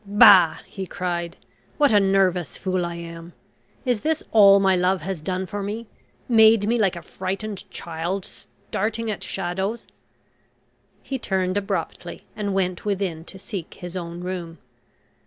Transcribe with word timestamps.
"Bah," 0.03 0.55
he 0.65 0.87
cried. 0.87 1.37
"What 1.77 1.93
a 1.93 1.99
nervous 1.99 2.57
fool 2.57 2.87
I 2.87 2.95
am! 2.95 3.33
Is 3.85 4.01
this 4.01 4.23
all 4.31 4.59
my 4.59 4.75
love 4.75 5.01
has 5.01 5.21
done 5.21 5.45
for 5.45 5.61
me 5.61 5.85
made 6.27 6.67
me 6.67 6.79
like 6.79 6.95
a 6.95 7.03
frightened 7.03 7.69
child, 7.69 8.25
starting 8.25 9.11
at 9.11 9.21
shadows?" 9.21 9.85
He 11.03 11.19
turned 11.19 11.55
abruptly, 11.55 12.25
and 12.35 12.55
went 12.55 12.83
within 12.83 13.25
to 13.25 13.37
seek 13.37 13.75
his 13.75 13.95
own 13.95 14.21
room. 14.21 14.57